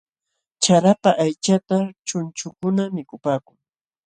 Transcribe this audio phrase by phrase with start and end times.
[0.63, 3.57] Charapa aychataśh chunchukuna mikupaakun.